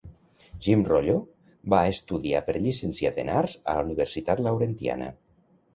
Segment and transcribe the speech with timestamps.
[0.67, 1.17] Jim Rollo
[1.75, 5.15] va estudiar per llicenciat en arts a la Universitat Laurentiana.